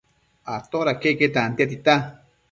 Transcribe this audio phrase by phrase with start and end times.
[0.53, 1.95] Atoda queque tantia tita